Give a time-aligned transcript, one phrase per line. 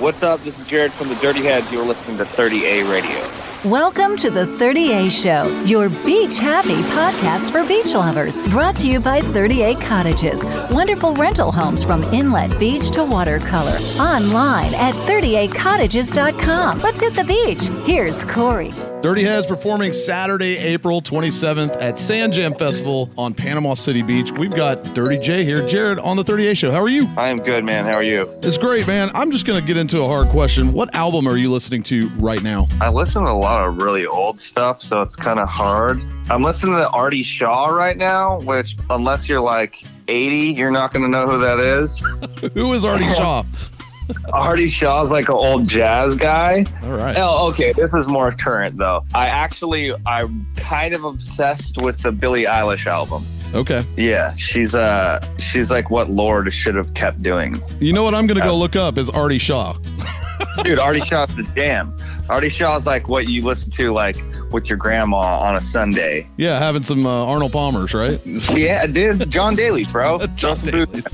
[0.00, 0.40] What's up?
[0.40, 1.70] This is Jared from the Dirty Heads.
[1.72, 3.70] You're listening to 30A Radio.
[3.70, 8.42] Welcome to the 30A Show, your beach happy podcast for beach lovers.
[8.48, 10.44] Brought to you by 30A Cottages,
[10.74, 13.78] wonderful rental homes from inlet beach to watercolor.
[14.00, 16.80] Online at 30acottages.com.
[16.80, 17.68] Let's hit the beach.
[17.86, 18.74] Here's Corey.
[19.04, 24.32] Dirty Heads performing Saturday, April 27th at Sand Jam Festival on Panama City Beach.
[24.32, 25.60] We've got Dirty J here.
[25.66, 26.70] Jared on the 30A Show.
[26.70, 27.06] How are you?
[27.18, 27.84] I am good, man.
[27.84, 28.34] How are you?
[28.40, 29.10] It's great, man.
[29.12, 30.72] I'm just going to get into a hard question.
[30.72, 32.66] What album are you listening to right now?
[32.80, 36.00] I listen to a lot of really old stuff, so it's kind of hard.
[36.30, 41.02] I'm listening to Artie Shaw right now, which, unless you're like 80, you're not going
[41.02, 42.02] to know who that is.
[42.54, 43.44] Who is Artie Shaw?
[44.32, 46.64] Artie Shaw's like an old jazz guy.
[46.82, 47.16] All right.
[47.18, 47.72] Oh, okay.
[47.72, 49.04] This is more current though.
[49.14, 53.24] I actually, I'm kind of obsessed with the Billie Eilish album.
[53.54, 53.84] Okay.
[53.96, 57.60] Yeah, she's uh, she's like what Lorde should have kept doing.
[57.78, 59.76] You know what I'm going to go look up is Artie Shaw.
[60.64, 61.96] Dude, Artie Shaw's the jam.
[62.28, 64.16] Artie Shaw's like what you listen to like
[64.50, 66.28] with your grandma on a Sunday.
[66.36, 68.24] Yeah, having some uh, Arnold Palmers, right?
[68.24, 69.30] Yeah, dude.
[69.30, 70.26] John Daly, bro.
[70.36, 71.04] John Daly's.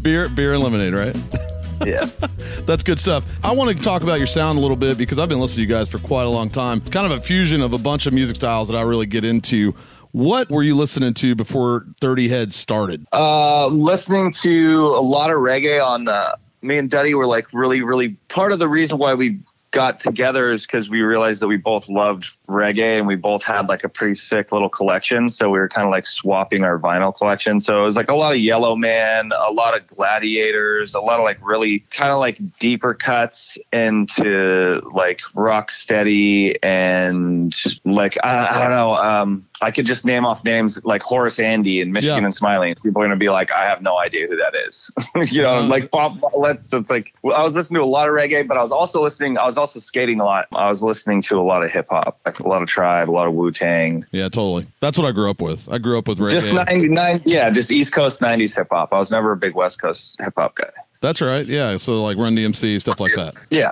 [0.00, 1.16] Beer, beer and lemonade, right?
[1.84, 2.06] Yeah.
[2.66, 3.24] That's good stuff.
[3.42, 5.72] I want to talk about your sound a little bit because I've been listening to
[5.72, 6.78] you guys for quite a long time.
[6.78, 9.24] It's kind of a fusion of a bunch of music styles that I really get
[9.24, 9.74] into.
[10.12, 13.06] What were you listening to before Dirty Heads started?
[13.12, 16.08] Uh, listening to a lot of reggae on.
[16.08, 19.38] Uh, me and Duddy were like really, really part of the reason why we
[19.70, 23.68] got together is because we realized that we both loved reggae and we both had
[23.68, 25.28] like a pretty sick little collection.
[25.28, 27.60] So we were kind of like swapping our vinyl collection.
[27.60, 31.24] So it was like a lot of Yellowman, a lot of Gladiators, a lot of
[31.24, 38.58] like really kind of like deeper cuts into like rock steady and like I, I
[38.60, 38.94] don't know.
[38.94, 42.24] Um, I could just name off names like Horace Andy and Michigan Yeah.
[42.26, 42.74] and Smiley.
[42.76, 44.90] People are gonna be like, I have no idea who that is.
[45.32, 45.66] you know, Uh-huh.
[45.68, 46.20] like Bob.
[46.64, 48.70] So it's like well, I was listening to a lot of reggae, but I was
[48.72, 49.36] also listening.
[49.38, 50.46] I was also skating a lot.
[50.52, 53.12] I was listening to a lot of hip hop, like a lot of Tribe, a
[53.12, 54.04] lot of Wu Tang.
[54.12, 54.66] Yeah, totally.
[54.80, 55.68] That's what I grew up with.
[55.72, 56.30] I grew up with reggae.
[56.30, 58.92] Just 99, yeah, just East Coast 90s hip hop.
[58.92, 60.70] I was never a big West Coast hip hop guy.
[61.00, 61.46] That's right.
[61.46, 61.76] Yeah.
[61.76, 63.34] So like Run DMC, stuff like that.
[63.50, 63.70] Yeah.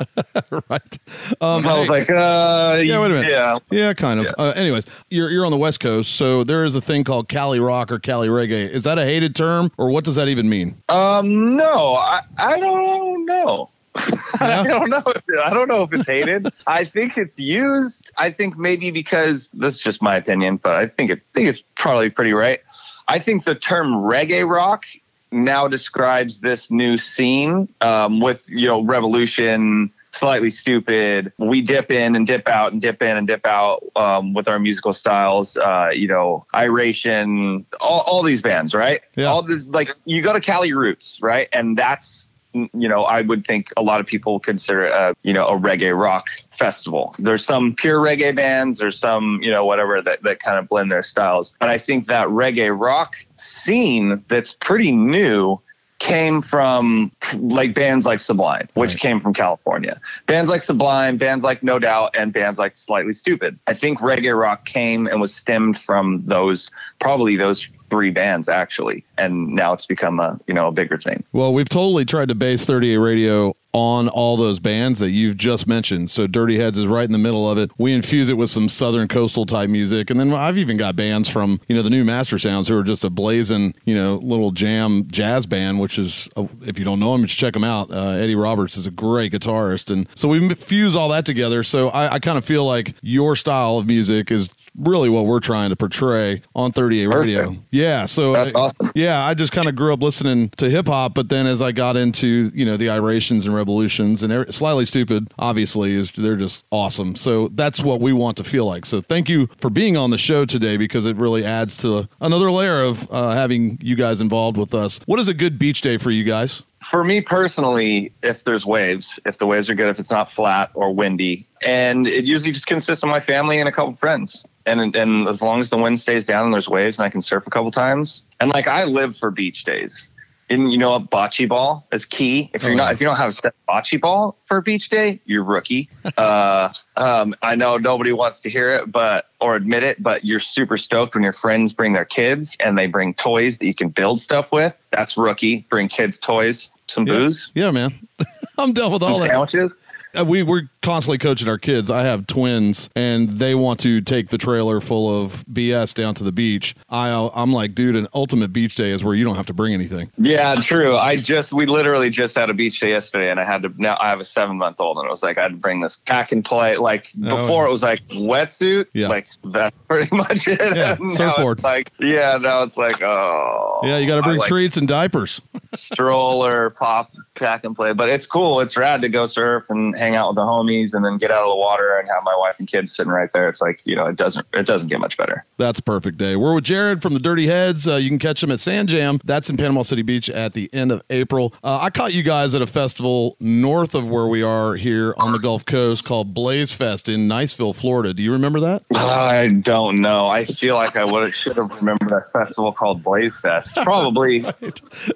[0.71, 0.99] right.
[1.41, 3.31] Um, I was hey- like, uh, Yeah, wait a minute.
[3.31, 3.59] Yeah.
[3.71, 4.27] Yeah, kind of.
[4.27, 4.33] Yeah.
[4.39, 7.59] Uh, anyways, you're you're on the West Coast, so there is a thing called Cali
[7.61, 8.69] rock or Cali reggae.
[8.69, 10.77] Is that a hated term, or what does that even mean?
[10.89, 13.71] Um, no, I, I don't know.
[14.41, 14.61] Yeah?
[14.61, 15.03] I don't know.
[15.07, 16.49] If, I don't know if it's hated.
[16.67, 18.13] I think it's used.
[18.19, 21.65] I think maybe because this is just my opinion, but I think it think it's
[21.75, 22.61] probably pretty right.
[23.09, 24.85] I think the term reggae rock
[25.31, 31.33] now describes this new scene um, with you know Rebelution Slightly Stoopid.
[31.39, 34.59] We dip in and dip out and dip in and dip out um, with our
[34.59, 39.01] musical styles uh, you know iration all, all these bands right?
[39.15, 39.27] Yeah.
[39.27, 41.49] all this like you go to cali roots right?
[41.53, 45.33] And that's you know i would think a lot of people consider it a you
[45.33, 47.15] know a reggae rock festival.
[47.19, 50.91] There's some pure reggae bands there's some you know whatever that, that kind of blend
[50.91, 51.55] their styles.
[51.61, 55.61] But i think that reggae rock scene that's pretty new
[55.99, 59.01] came from like bands like Sublime, which Right.
[59.01, 59.99] came from California.
[60.27, 63.57] Bands like Sublime, bands like No Doubt, and bands like Slightly Stoopid.
[63.67, 69.05] I think reggae rock came and was stemmed from those, probably those three bands actually,
[69.17, 71.25] and now it's become a you know a bigger thing.
[71.33, 75.67] Well, we've totally tried to base 30A Radio on all those bands that you've just
[75.67, 76.11] mentioned.
[76.11, 77.71] So Dirty Heads is right in the middle of it.
[77.77, 81.29] We infuse it with some southern coastal type music, and then I've even got bands
[81.29, 85.07] from you know the New Mastersounds who are just a blazing you know little jam
[85.09, 87.91] jazz band, which is uh, if you don't know them, just check them out.
[87.91, 91.63] Uh, Eddie Roberts is a great guitarist, and so we fuse all that together.
[91.63, 94.49] So I, I kind of feel like your style of music is
[94.79, 97.57] really what we're trying to portray on 30A Radio.
[97.71, 98.93] Yeah, so That's awesome.
[98.95, 101.73] yeah, I just kind of grew up listening to hip hop, but then as I
[101.73, 106.37] got into you know the Irations and Rebelutions and every, Slightly Stoopid, obviously is they're
[106.37, 107.17] just awesome.
[107.17, 108.87] So that's what we want to feel like.
[108.87, 112.51] So thank you for being on the show today because it really adds to another
[112.51, 115.01] layer of uh, having you guys involved with us.
[115.07, 116.63] What is a good beach day for you guys?
[116.83, 120.71] For me personally, if there's waves, if the waves are good, if it's not flat
[120.75, 124.45] or windy, and it usually just consists of my family and a couple friends.
[124.67, 127.21] And and as long as the wind stays down and there's waves and I can
[127.23, 130.11] surf a couple times, and like I live for beach days.
[130.49, 132.51] And you know a bocce ball is key.
[132.55, 134.89] If you're Oh, not, if you don't have a set bocce ball for a beach
[134.89, 135.89] day, you're rookie.
[136.17, 140.39] uh, um, I know nobody wants to hear it, but or admit it, but you're
[140.39, 143.89] super stoked when your friends bring their kids and they bring toys that you can
[143.89, 144.77] build stuff with.
[144.93, 145.67] That's rookie.
[145.69, 147.13] Bring kids toys, some Yeah.
[147.15, 148.07] booze, Yeah, man,
[148.59, 149.27] I'm done with some all that.
[149.29, 149.77] sandwiches.
[150.17, 151.91] Uh, we we're constantly coaching our kids.
[151.91, 156.25] I have twins, and they want to take the trailer full of BS down to
[156.25, 156.75] the beach.
[156.89, 159.75] I I'm like, dude, an ultimate beach day is where you don't have to bring
[159.75, 160.11] anything.
[160.19, 160.97] Yeah, true.
[160.97, 163.97] I just we literally just had a beach day yesterday, and I had to now
[164.01, 165.97] I have a seven month old, and it was like I had to bring this
[165.97, 166.77] pack and play.
[166.77, 167.69] Like before, yeah.
[167.69, 168.87] it was like wetsuit.
[168.93, 169.09] Yeah.
[169.09, 170.61] like that's pretty much it.
[170.61, 171.63] Yeah, surfboard.
[171.63, 174.89] Like yeah, now it's like oh Yeah, you got to I bring like treats and
[174.89, 175.41] diapers.
[175.75, 177.93] stroller, pop, pack and play.
[177.93, 178.61] But it's cool.
[178.61, 181.43] It's rad to go surf and hang out with the homies, and then get out
[181.43, 183.49] of the water and have my wife and kids sitting right there.
[183.49, 185.45] It's like you know, it doesn't it doesn't get much better.
[185.57, 186.37] That's a perfect day.
[186.37, 187.87] We're with Jared from the Dirty Heads.
[187.87, 189.21] Uh, you can catch him at Sand Jam.
[189.25, 191.55] That's in Panama City Beach at the end of April.
[191.63, 195.33] Uh, I caught you guys at a festival north of where we are here on
[195.33, 198.13] the Gulf Coast called Blaze Fest in Niceville, Florida.
[198.15, 198.85] Do you remember that?
[198.95, 200.27] I don't know.
[200.27, 203.77] I feel like I would should have remembered a festival called Blaze Fest.
[203.77, 204.45] Probably.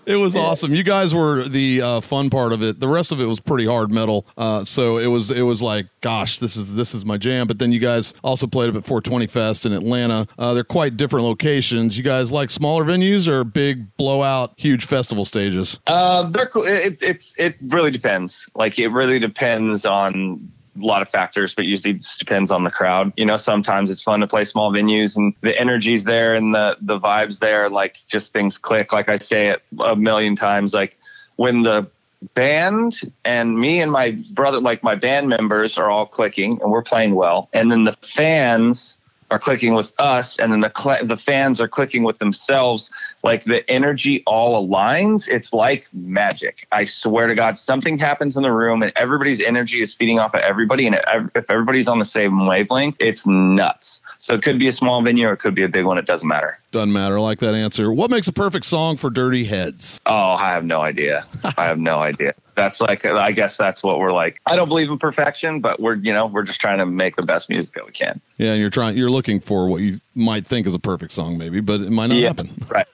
[0.06, 0.74] It was awesome.
[0.74, 2.80] You guys were the uh, fun part of it.
[2.80, 4.26] The rest of it was pretty hard metal.
[4.36, 7.46] Uh, so it was it was like, gosh, this is this is my jam.
[7.46, 10.26] But then you guys also played up at 420 Fest in Atlanta.
[10.36, 11.96] Uh, they're quite different locations.
[11.96, 15.78] You guys like smaller venues or big blowout, huge festival stages?
[15.86, 16.64] Uh, they're cool.
[16.64, 18.50] It, it's it really depends.
[18.56, 22.70] Like it really depends on a lot of factors, but usually just depends on the
[22.70, 23.12] crowd.
[23.16, 26.76] You know, sometimes it's fun to play small venues and the energy's there and the
[26.80, 27.70] the vibes there.
[27.70, 28.92] Like just things click.
[28.92, 30.74] Like I say it a million times.
[30.74, 30.98] Like
[31.36, 31.90] when the
[32.34, 36.82] band and me and my brother, like my band members, are all clicking and we're
[36.82, 38.98] playing well, and then the fans
[39.30, 42.90] are clicking with us and then the cl- the fans are clicking with themselves
[43.22, 48.42] like the energy all aligns it's like magic i swear to god something happens in
[48.42, 50.98] the room and everybody's energy is feeding off of everybody and
[51.34, 55.28] if everybody's on the same wavelength it's nuts so it could be a small venue
[55.28, 57.18] or it could be a big one it doesn't matter Doesn't matter.
[57.18, 57.92] I like that answer.
[57.92, 60.00] What makes a perfect song for Dirty Heads?
[60.06, 61.24] oh i have no idea
[61.56, 64.90] i have no idea that's like i guess that's what we're like i don't believe
[64.90, 67.86] in perfection but we're you know we're just trying to make the best music that
[67.86, 68.96] we can Yeah, you're trying.
[68.96, 72.08] You're looking for what you might think is a perfect song, maybe, but it might
[72.08, 72.56] not happen.
[72.70, 72.86] Right.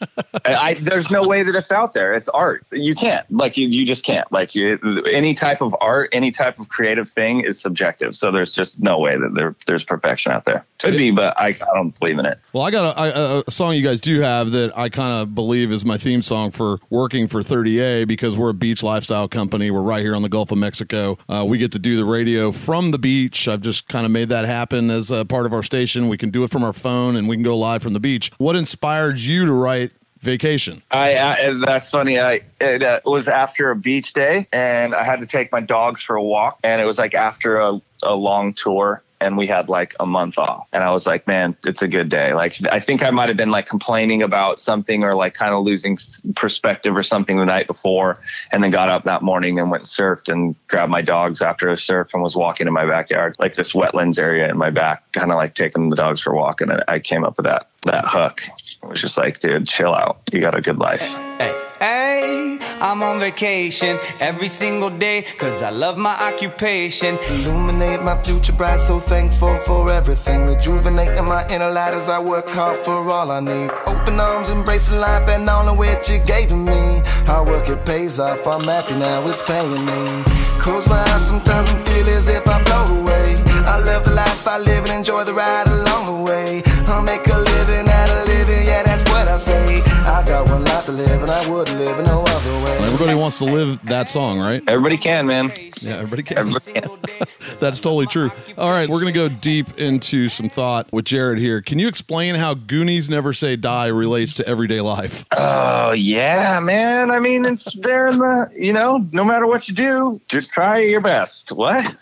[0.47, 2.15] I, there's no way that it's out there.
[2.15, 2.65] It's art.
[2.73, 3.31] You can't.
[3.31, 4.31] Like you, you just can't.
[4.33, 4.79] Like you,
[5.11, 8.15] any type of art, any type of creative thing is subjective.
[8.15, 10.65] So there's just no way that there, there's perfection out there.
[10.79, 12.39] Could be, but I, I don't believe in it.
[12.55, 15.85] Well, I got a song you guys do have that I kind of believe is
[15.85, 19.71] my theme song for working for 30A because we're a beach lifestyle company.
[19.71, 21.19] We're right here on the Gulf of Mexico.
[21.29, 23.49] Uh, we get to do the radio from the beach.
[23.49, 26.09] I've just kind of made that happen as a part of our station.
[26.09, 28.31] We can do it from our phone and we can go live from the beach.
[28.39, 30.83] What inspired you to write Vacation?
[30.91, 32.19] I, I that's funny.
[32.19, 36.03] I it uh, was after a beach day, and I had to take my dogs
[36.03, 39.03] for a walk, and it was like after a, a long tour.
[39.19, 42.11] And we had like a month off, and I was like, "Man, it's a good
[42.11, 45.55] day." Like, I think I might have been like complaining about something, or like kind
[45.55, 45.97] of losing
[46.35, 48.19] perspective, or something the night before,
[48.53, 51.71] and then got up that morning and went and surfed, and grabbed my dogs after
[51.71, 55.11] a surf, and was walking in my backyard, like this wetlands area in my back,
[55.13, 57.69] kind of like taking the dogs for a walk, and I came up with that
[57.87, 58.43] that hook.
[58.83, 60.21] It was just like, dude, chill out.
[60.31, 61.03] You got a good life.
[61.39, 67.19] Hey, hey, I'm on vacation every single day, cause I love my occupation.
[67.29, 70.47] Illuminate my future bright, so thankful for everything.
[70.47, 73.71] Rejuvenating my inner light as I work hard for all I need.
[73.87, 77.03] Open arms, embracing life and all of which you gave me.
[77.27, 78.47] Hard work, it pays off.
[78.47, 80.23] I'm happy now, it's paying me.
[80.59, 83.37] Close my eyes sometimes I feel as if I float away.
[83.67, 86.63] I love the life I live and enjoy the ride along the way.
[86.89, 89.83] I'll make a living out of living, yeah, that's what I say.
[90.07, 92.79] I got one to live and I wouldn't live in no other way.
[92.79, 94.63] Everybody wants to live that song, right?
[94.69, 95.51] Everybody can, man.
[95.81, 96.39] Yeah, everybody can.
[96.39, 97.27] Everybody can.
[97.59, 98.31] That's totally true.
[98.57, 101.61] All right, we're going to go deep into some thought with Jared here.
[101.61, 105.25] Can you explain how Goonies Never Say Die relates to everyday life?
[105.37, 107.11] Oh yeah, man.
[107.11, 110.79] I mean, it's there in the you know, no matter what you do, just try
[110.79, 111.51] your best.
[111.51, 111.97] What?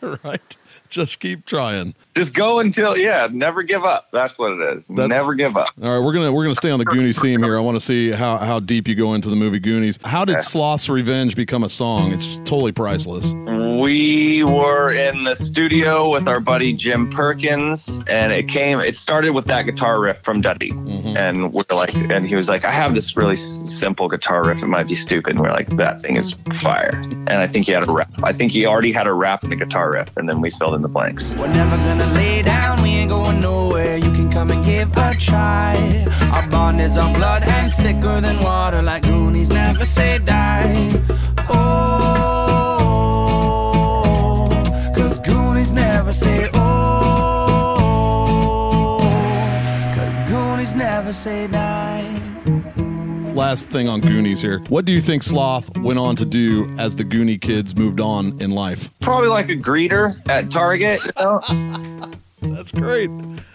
[0.24, 0.56] right.
[0.92, 1.94] Just keep trying.
[2.14, 4.08] Just go until yeah, never give up.
[4.12, 4.88] That's what it is.
[4.88, 5.68] That- never give up.
[5.82, 7.56] All right, we're gonna we're gonna stay on the Goonies theme here.
[7.56, 9.98] I want to see how how deep you go into the movie Goonies.
[10.04, 12.12] How did Sloth's Revenge become a song?
[12.12, 13.24] It's totally priceless.
[13.62, 18.80] We were in the studio with our buddy Jim Perkins, and it came.
[18.80, 21.16] It started with that guitar riff from Duddy, mm-hmm.
[21.16, 24.62] and we're like, and he was like, "I have this really s- simple guitar riff.
[24.62, 27.72] It might be stupid." And we're like, "That thing is fire." And I think he
[27.72, 28.12] had a rap.
[28.22, 30.74] I think he already had a rap in the guitar riff, and then we filled
[30.74, 31.34] in the blanks.
[31.36, 33.96] We're never gonna lay down, we ain't going nowhere.
[33.96, 35.76] You can come and give a try.
[36.32, 38.51] Our bond is our blood and thicker than water,
[53.52, 54.60] last thing on Goonies here.
[54.70, 58.40] What do you think Sloth went on to do as the Goonie kids moved on
[58.40, 58.88] in life?
[59.00, 61.04] Probably like a greeter at Target.
[61.04, 62.10] You know?
[62.40, 63.10] That's great.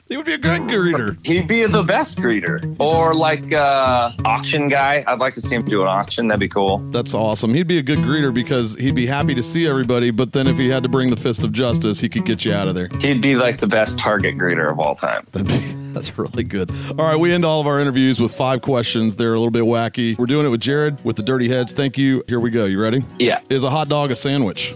[0.08, 1.18] He would be a good greeter.
[1.26, 2.76] He'd be the best greeter.
[2.80, 5.04] Or like uh auction guy.
[5.08, 6.28] I'd like to see him do an auction.
[6.28, 6.78] That'd be cool.
[6.92, 7.56] That's awesome.
[7.56, 10.60] He'd be a good greeter because he'd be happy to see everybody, but then if
[10.60, 12.90] he had to bring the fist of justice, he could get you out of there.
[13.02, 15.26] He'd be like the best Target greeter of all time.
[15.98, 16.70] That's really good.
[16.90, 19.16] All right, we end all of our interviews with five questions.
[19.16, 20.16] They're a little bit wacky.
[20.18, 21.74] We're doing it with Jared with the Dirty Heads.
[21.74, 22.24] Thank you.
[22.28, 22.66] Here we go.
[22.66, 23.04] You ready?
[23.18, 23.40] Yeah.
[23.50, 24.76] Is a hot dog a sandwich?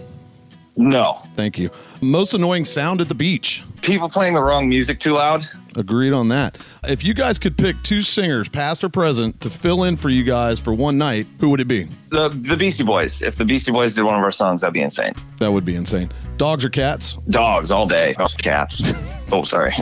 [0.76, 1.18] No.
[1.36, 1.70] Thank you.
[2.04, 3.64] Most annoying sound at the beach?
[3.84, 5.46] People playing the wrong music too loud.
[5.76, 6.58] Agreed on that.
[6.84, 10.24] If you guys could pick two singers, past or present, to fill in for you
[10.24, 11.88] guys for one night, who would it be?
[12.10, 13.22] The the Beastie Boys.
[13.22, 15.14] If the Beastie Boys did one of our songs, that'd be insane.
[15.38, 16.12] That would be insane.
[16.38, 17.18] Dogs or cats?
[17.30, 18.16] Dogs all day.
[18.20, 18.92] Oh, cats.
[19.32, 19.72] oh, sorry.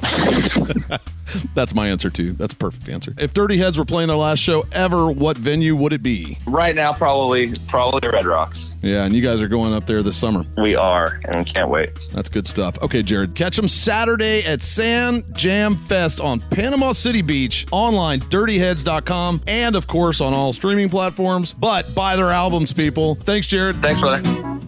[1.54, 2.34] That's my answer too.
[2.34, 3.14] That's a perfect answer.
[3.18, 6.38] If Dirty Heads were playing their last show ever, what venue would it be?
[6.48, 8.74] right now, probably probably Red Rocks.
[8.82, 10.46] Yeah, and you guys are going up there this summer.
[10.58, 11.92] We are, and can't wait.
[12.12, 12.78] That's good stuff.
[12.82, 19.42] Okay, Jared, catch them Saturday at Sand Jam Fest on Panama City Beach, online, dirtyheads.com,
[19.48, 21.54] and of course on all streaming platforms.
[21.54, 23.16] But buy their albums, people.
[23.16, 23.82] Thanks, Jared.
[23.82, 24.59] Thanks, brother.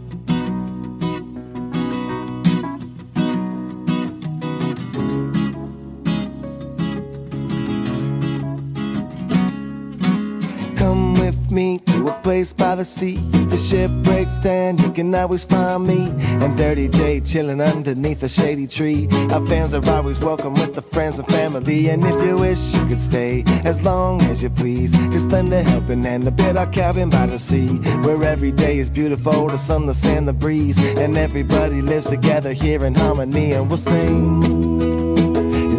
[12.31, 13.19] Place by the sea.
[13.33, 16.01] If the ship breaks down, you can always find me
[16.41, 19.09] and Dirty J chilling underneath a shady tree.
[19.33, 21.89] Our fans are always welcome with the friends and family.
[21.89, 24.93] And if you wish, you could stay as long as you please.
[25.11, 27.67] Just lend a helping hand, a bit our cabin by the sea,
[28.05, 29.47] where every day is beautiful.
[29.47, 33.51] The sun, the sand, the breeze, and everybody lives together here in harmony.
[33.51, 35.15] And we'll sing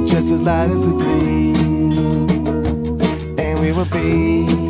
[0.07, 2.07] just as loud as we please,
[3.39, 4.62] and we will be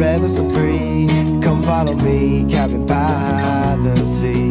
[0.00, 1.06] forever so free.
[1.42, 4.50] Come follow me, cabin by the sea.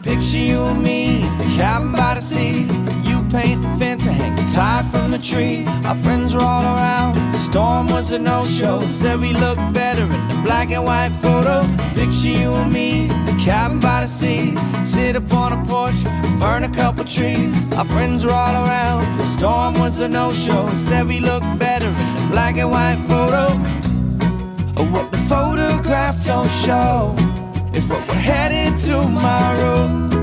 [0.00, 2.68] Picture you and me, the cabin by the sea.
[3.08, 5.64] You paint the fence and hang a tie from the tree.
[5.88, 7.14] Our friends were all around.
[7.32, 8.86] The storm was a no-show.
[8.86, 11.66] Said we looked better in the black and white photo.
[11.94, 14.54] Picture you and me, the cabin by the sea.
[14.84, 16.00] Sit upon a porch,
[16.38, 17.52] burn a couple trees.
[17.72, 19.18] Our friends were all around.
[19.18, 20.68] The storm was a no-show.
[20.76, 21.92] Said we looked better
[22.30, 23.46] black and white photo.
[24.76, 27.14] Oh, what the photographs don't show
[27.74, 30.17] is what we're headed tomorrow.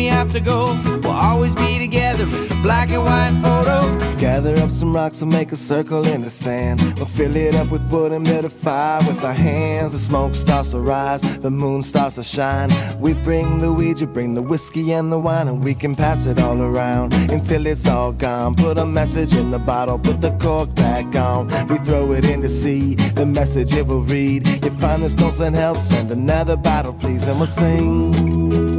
[0.00, 2.24] We have to go, we'll always be together
[2.62, 4.16] black and white photo.
[4.16, 6.80] Gather up some rocks and make a circle in the sand.
[6.96, 9.92] We'll fill it up with wood and build a fire with our hands.
[9.92, 12.70] The smoke starts to rise, the moon starts to shine.
[12.98, 16.40] We bring the you bring the whiskey and the wine, and we can pass it
[16.40, 18.54] all around until it's all gone.
[18.54, 21.48] Put a message in the bottle, put the cork back on.
[21.68, 24.46] We throw it in the sea, the message it will read.
[24.64, 28.69] You find the stones and help, send another bottle, please, and we'll sing.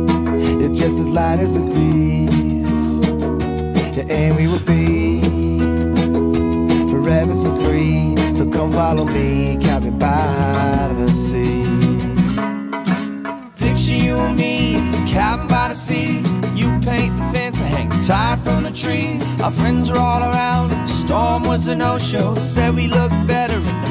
[0.73, 3.05] Just as light as we please.
[3.95, 5.21] Yeah, and we will be
[6.91, 8.15] forever so free.
[8.35, 11.65] So come follow me, cabin by the sea.
[13.57, 14.75] Picture you and me,
[15.11, 16.23] cabin by the sea.
[16.55, 19.19] You paint the fence and hang the tie from the tree.
[19.41, 20.87] Our friends are all around.
[20.87, 22.35] Storm was a no-show.
[22.41, 23.40] Said we looked better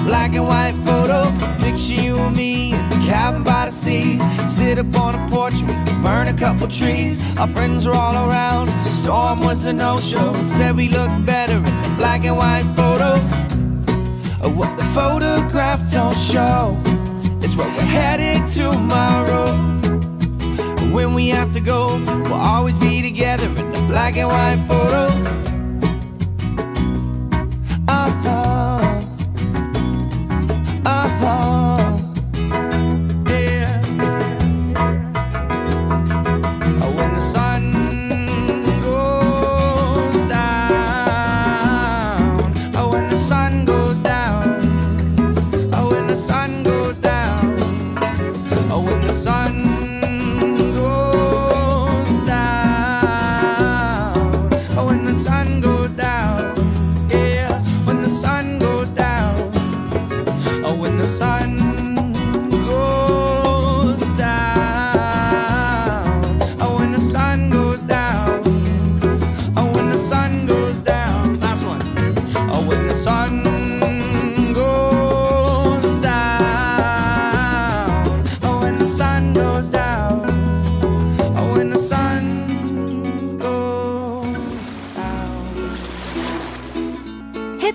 [0.05, 1.31] black and white photo.
[1.59, 4.19] Picture you and me in the cabin by the sea.
[4.49, 7.19] Sit upon a porch, we burn a couple trees.
[7.37, 8.69] Our friends are all around.
[8.85, 10.33] Storm was a no-show.
[10.45, 13.15] Said we looked better in the black and white photo.
[14.43, 16.81] Oh, what the photographs don't show
[17.43, 19.57] is where we're headed tomorrow.
[20.93, 25.50] When we have to go, we'll always be together in the black and white photo.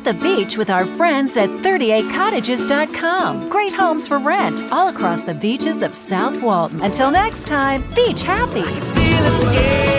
[0.06, 3.50] The beach with our friends at 30acottages.com.
[3.50, 6.80] Great homes for rent all across the beaches of South Walton.
[6.84, 9.95] Until next time, beach happy.